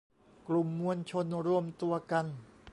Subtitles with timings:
[0.47, 2.25] กลุ่มมวลชนรวมตัวกัน